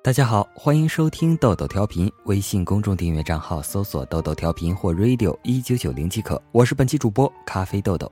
[0.00, 6.40] 大家好，欢迎收听豆豆调频，微信公众订阅账号搜索“豆豆调频”或 “radio 一九九零”即可。
[6.52, 8.10] 我是本期主播咖啡豆豆。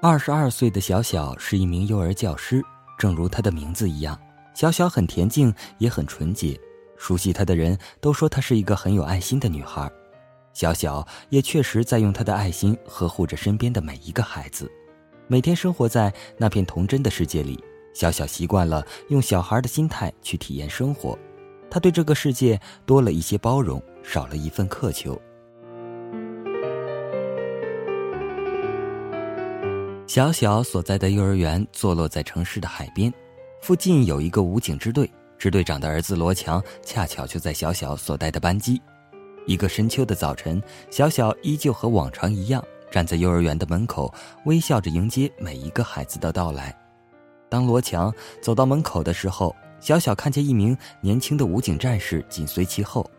[0.00, 2.62] 二十二岁的小小是一名幼儿教师，
[2.96, 4.16] 正如她的名字一样，
[4.54, 6.58] 小小很恬静，也很纯洁。
[6.96, 9.90] 熟悉她的人都说她是一个很有爱心的女孩。
[10.52, 14.70] 小小也确实在用她的爱心呵护着身边的每一个孩子。
[15.32, 17.58] 每天生活在那片童真的世界里，
[17.94, 21.18] 小小习惯了用小孩的心态去体验生活，
[21.70, 25.18] 他对这个世界多了一些包容，少了一份苛求。
[30.06, 33.10] 小小所在的幼儿园坐落在城市的海边，
[33.62, 38.78] 附近有一个武警支队，支队长的儿子罗强恰巧就在小小所带的班机。
[39.46, 42.62] 一个深秋的早晨，小小依旧和往常一样。
[42.92, 44.12] 站在幼儿园的门口，
[44.44, 46.76] 微笑着迎接每一个孩子的到来。
[47.48, 53.10] 当罗强走到门口的时候，小小看见一名年轻的武警战士紧随其后。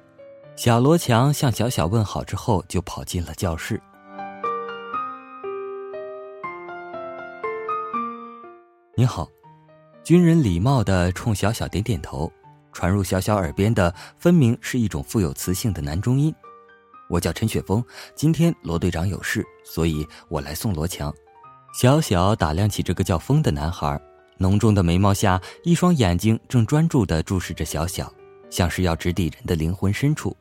[0.55, 3.81] 小罗强向小小问好之后，就跑进了教室。
[8.95, 9.27] 你好，
[10.03, 12.31] 军人礼貌的冲小小点点头，
[12.71, 16.31] 传入小小耳边的分明是一种富有磁性的男中音。
[17.13, 17.83] 我叫陈雪峰，
[18.15, 21.13] 今天罗队长有事，所以我来送罗强。
[21.71, 24.01] 小小打量起这个叫风的男孩，
[24.39, 28.11] 浓重的眉毛下，一双眼睛正专注地注视着小小，
[28.49, 30.35] 像是要直抵人的灵魂深处。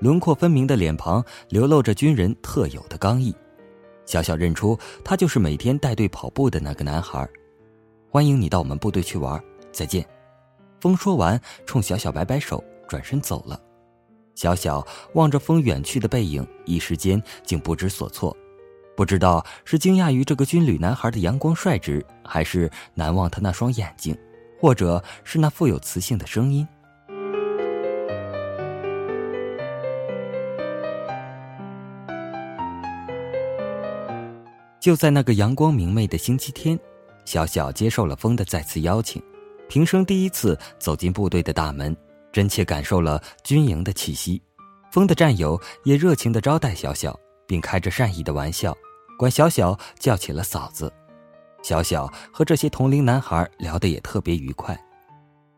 [0.00, 3.34] 轮廓分明的脸庞流露着军人特有的刚毅。
[4.04, 7.26] 小小认出他就是每天带队跑步的那个男孩。
[8.10, 9.42] 欢迎你到我们部队去玩，
[9.72, 10.06] 再见。
[10.78, 13.58] 风说完，冲小小摆摆手，转身走了。
[14.38, 18.36] 小小望着风远去的背影，一时间竟不知所措，
[18.96, 24.16] 不知道是惊讶于这个军旅男孩的阳光率直，还是难忘他那双眼睛，
[24.60, 26.64] 或者是那富有磁性的声音。
[34.78, 36.78] 就在那个阳光明媚的星期天，
[37.24, 39.20] 小小接受了风的再次邀请，
[39.68, 41.96] 平生第一次走进部队的大门。
[42.38, 44.40] 真切感受了军营的气息，
[44.92, 47.18] 风的战友也热情地招待小小，
[47.48, 48.72] 并开着善意的玩笑，
[49.18, 50.92] 管小小叫起了嫂子。
[51.64, 54.80] 小小和这些同龄男孩聊得也特别愉快。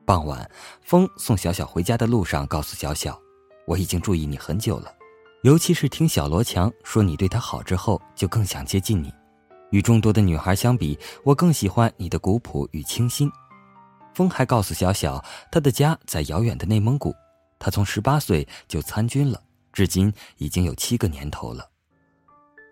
[0.07, 3.21] 傍晚，风送小小回家的路上，告诉小小
[3.69, 4.91] ：“我已经注意你很久了，
[5.43, 9.13] 尤其是听小罗强说你对他好之后，就更想接近你。
[9.71, 13.31] 与众多的女孩相比，我更喜欢你的古朴与清新。”
[14.15, 17.15] 风还告诉小小，他的家在遥远的内蒙古，
[17.59, 21.69] 他从十八岁就参军了，至今已经有七个年头了。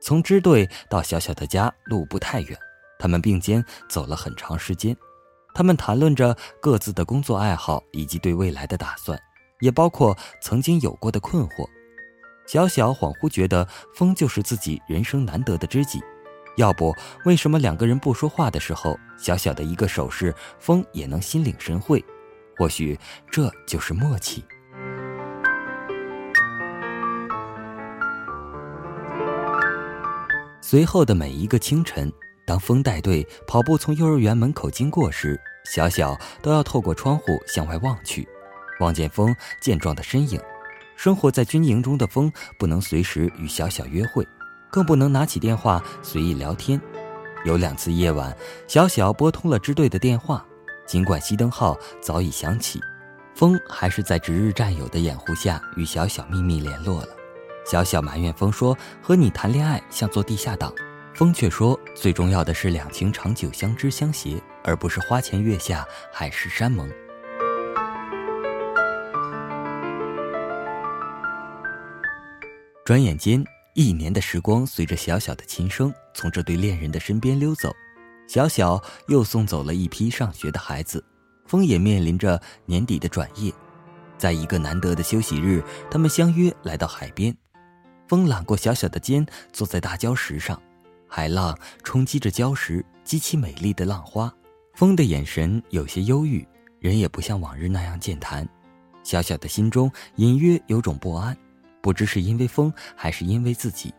[0.01, 2.59] 从支队到小小的家路不太远，
[2.99, 4.97] 他们并肩走了很长时间。
[5.55, 9.19] 他们谈论着各自的工作爱好以及对未来的打算，
[9.61, 11.69] 也包括曾经有过的困惑。
[12.47, 16.01] 小小恍惚觉得，风就是自己人生难得的知己。
[16.59, 16.93] 要不，
[17.25, 22.05] 为什么两个人不说话的时候，小小的一个手势，风也能心领神会？
[22.57, 22.99] 或许
[23.31, 24.45] 这就是默契。
[30.61, 32.13] 随后的每一个清晨，
[32.45, 38.29] 当风带队跑步从幼儿园门口经过时，小小都要透过窗户向外望去，
[38.81, 40.41] 望见风健壮的身影。
[40.97, 44.27] 生活在军营中的风，不能随时与小小约会。
[44.71, 46.81] 更不能拿起电话随意聊天。
[47.45, 48.37] 有两次夜晚，
[48.67, 50.45] 小小拨通了支队的电话，
[50.87, 52.81] 尽管熄灯号早已响起，
[53.35, 57.09] 风还是在值日战友的掩护下与小小秘密联络了。
[57.65, 60.73] 小小埋怨风说：“和你谈恋爱像做地下党。”
[61.15, 66.89] 风却说：“最重要的是两情长久、相知相携，而不是花前月下、海誓山盟。”
[72.85, 73.45] 转眼间。
[73.79, 77.73] 一年的时光随着小小的琴声从这对恋人的身边溜走，
[78.27, 81.05] 小小又送走了一批上学的孩子，
[81.47, 83.55] 风也面临着年底的转业，
[84.17, 87.33] 在一个难得的休息日，他们相约来到海边，
[88.09, 90.61] 风揽过小小的肩，坐在大礁石上，
[91.07, 94.35] 海浪冲击着礁石，激起美丽的浪花。
[94.75, 96.45] 风的眼神有些忧郁，
[96.81, 98.45] 人也不像往日那样健谈，
[99.05, 101.39] 小小的心中隐约有种不安。
[101.81, 103.93] 不知是因为风，还是因为自己。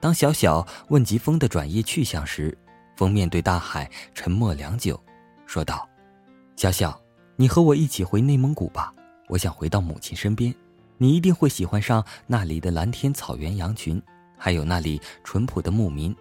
[0.00, 2.56] 当小小问及风的转业去向时，
[2.96, 5.00] 风面对大海沉默良久，
[5.46, 5.88] 说道
[6.56, 7.00] ：“小小，
[7.36, 8.92] 你和我一起回内蒙古吧。
[9.28, 10.54] 我想回到母亲身边。
[10.98, 14.00] 你一定会喜欢上那里的蓝天、草原、羊群，
[14.38, 16.14] 还有那里淳朴的牧民。”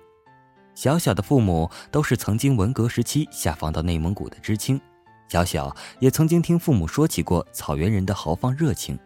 [0.73, 4.79] 小小的父母都是曾经文革时期下放到内蒙古的知青，
[5.27, 8.97] 小小也曾经听父母说起过草原人的豪放热情。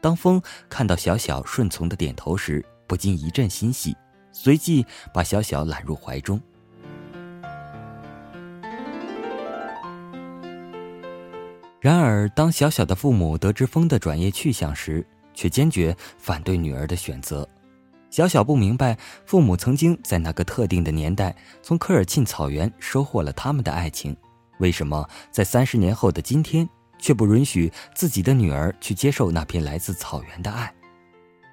[0.00, 3.96] 当风看到小小顺从的点头时，不禁一阵欣喜，
[4.32, 6.40] 随即把小小揽入怀中。
[11.80, 17.48] 然而，当小小的父母得知风的转业去向时，却坚决反对女儿的选择。
[18.10, 18.96] 小小不明白，
[19.26, 24.16] 父母曾经在那个特定的年代从科尔沁草原收获了他们的爱情，
[24.58, 26.68] 为什么在三十年后的今天，
[26.98, 30.72] 却不允许自己的女儿去接受那片来自草原的爱？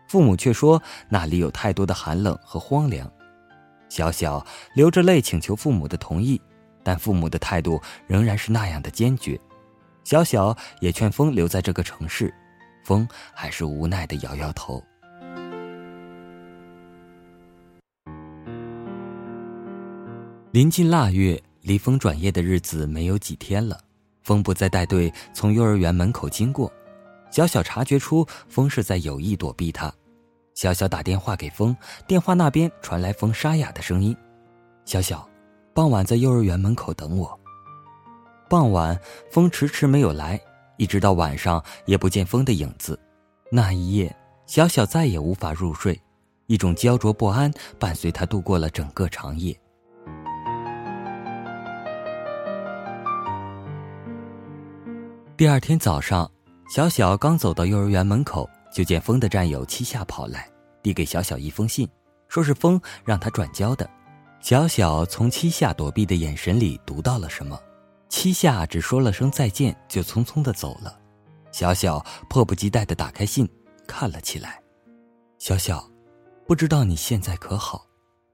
[0.08, 3.12] 父母却说那里有太多的寒冷和荒凉。
[3.90, 6.42] 小小流着泪请求父母的同意，
[6.84, 9.40] 但父母的态度仍然是那样的坚决。
[10.04, 12.34] 小小也劝风留在这个城市，
[12.84, 14.84] 风还是无奈的摇摇头。
[20.52, 23.80] 临近腊月，离风转业的日子没有几天了。
[24.26, 26.70] 风不再带队从幼儿园门口经过，
[27.30, 29.94] 小小察觉出风是在有意躲避他。
[30.56, 31.78] 小小打电话给风，
[32.08, 34.18] 电话那边传来风沙哑的声音
[34.84, 35.30] ：“小小，
[35.76, 37.40] 傍晚在幼儿园门口等我。”
[38.50, 39.00] 傍晚，
[39.30, 40.42] 风迟迟没有来，
[40.78, 43.00] 一直到晚上也不见风的影子。
[43.52, 44.16] 那一夜，
[44.48, 46.02] 小小再也无法入睡，
[46.48, 49.56] 一种焦灼不安伴随他度过了整个长夜。
[55.38, 56.32] 第二天早上，
[56.74, 60.50] 小小刚走到幼儿园门口，就见风的战友七夏跑来，
[60.82, 61.86] 递给小小一封信，
[62.30, 63.90] 说是风让他转交的。
[64.40, 67.60] 小小从七夏躲避的眼神里读到了什么。
[68.08, 70.98] 七夏只说了声再见，就匆匆的走了。
[71.52, 73.46] 小小迫不及待的打开信，
[73.86, 74.64] 看了起来。
[75.38, 75.86] 小小，
[76.48, 77.86] 不知道你现在可好？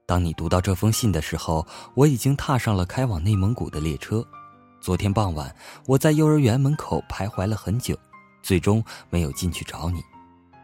[0.06, 1.66] 当你读到这封信的时候，
[1.96, 4.24] 我已经踏上了开往内蒙古的列车。
[4.82, 5.54] 昨天傍晚，
[5.86, 7.96] 我在幼儿园门口徘徊了很久，
[8.42, 10.02] 最终没有进去找你。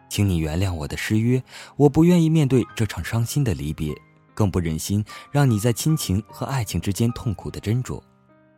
[0.08, 1.40] 请你原谅我的失约，
[1.76, 3.94] 我不愿意面对这场伤心的离别，
[4.34, 8.02] 更不忍心让你在亲情和爱情之间痛苦的斟酌。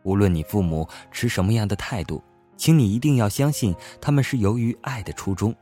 [0.01, 2.23] 无论你父母持什么样的态度，
[2.57, 5.55] 请你一定要相信他们是由于爱的初衷。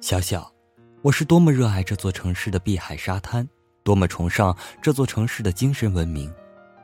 [0.00, 0.50] 小小，
[1.02, 3.48] 我是多么热爱这座城市的碧海沙滩，
[3.84, 6.34] 多么崇尚这座城市的精神文明。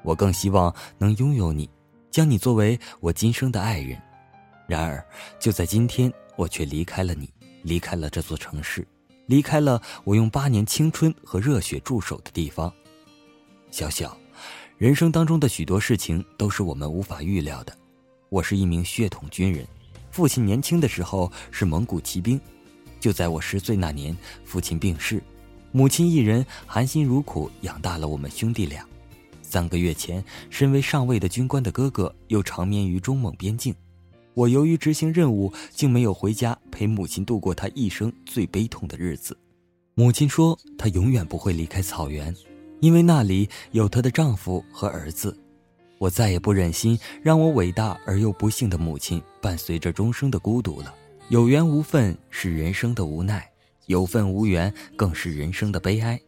[0.05, 1.69] 我更希望能拥有你，
[2.13, 4.01] 将你作为我今生的爱人。
[4.69, 5.05] 然而，
[5.41, 7.29] 就在今天，我却离开了你，
[7.63, 8.87] 离开了这座城市，
[9.27, 12.73] 离开了我用八年青春和热血驻守的地方。
[13.73, 14.17] 小小。
[14.79, 17.73] 人生当中的许多事情都是我们无法预料的。
[18.31, 19.65] 我是一名血统军人，
[20.11, 22.41] 父亲年轻的时候是蒙古骑兵。
[22.99, 25.23] 就在我十岁那年，父亲病逝，
[25.71, 28.85] 母亲一人含辛茹苦养大了我们兄弟俩。
[29.53, 33.75] 三个月前，身为上尉的军官的哥哥又长眠于中蒙边境。
[34.33, 39.37] 我由于执行任务，竟没有回家陪母亲度过她一生最悲痛的日子。
[39.93, 42.35] 母亲说，她永远不会离开草原。
[42.81, 45.37] 因为那里有她的丈夫和儿子，
[45.99, 50.95] 我再也不忍心让我伟大而又不幸的母亲伴随着终生的孤独了。
[51.29, 53.47] 有缘无分是人生的无奈，
[53.85, 56.19] 有份无缘更是人生的悲哀。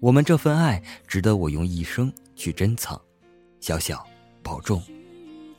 [0.00, 3.00] 我们这份爱值得我用一生去珍藏。
[3.60, 4.06] 小小，
[4.42, 4.82] 保重。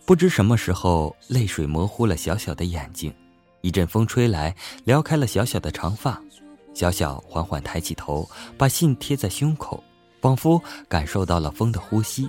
[0.05, 3.13] 不知什么时候，泪水模糊了小小的眼睛，
[3.62, 4.55] 一阵风吹来，
[4.86, 6.22] 撩开了小小的长发。
[6.74, 8.27] 小小缓缓抬起头，
[8.58, 9.84] 把信贴在胸口。
[10.22, 12.27] 仿佛感受到了风的呼吸，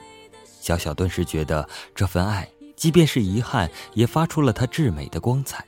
[0.61, 5.65] 小小顿时觉得这份爱，即便是遗憾，也发出了它至美的光彩。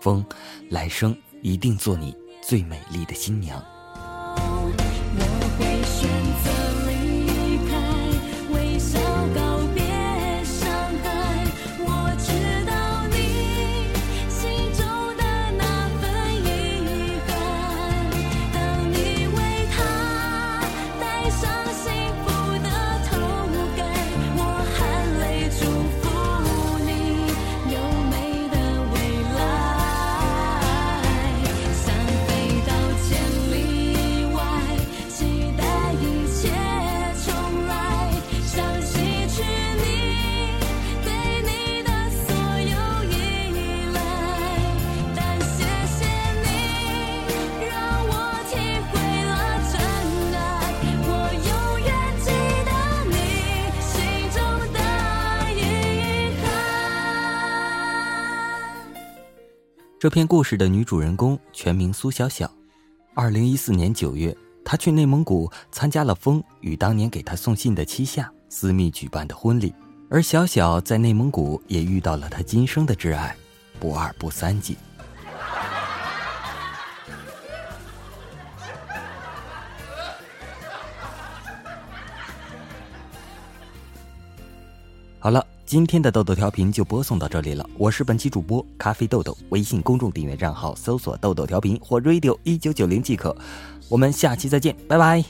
[0.00, 0.24] 风，
[0.70, 3.62] 来生一定做你最美丽的新娘。
[60.02, 62.50] 这篇故事的女主人公全名苏小小，
[63.14, 69.72] 二零一四年九月她去内蒙古参加了风与当年给她送信的七夏私密举办的婚礼，
[70.10, 73.36] 而小小在内蒙古也遇到了她今生的挚爱，
[73.78, 74.74] 不二不三姐。
[85.20, 87.66] 好了，今天的豆豆调频就播送到这里了。
[87.78, 93.34] 我是本期主播咖啡豆豆，微信公众订阅账号搜索“豆豆调频”或 “radio 一九九零”即可。
[93.88, 95.24] 我们下期再见，拜拜。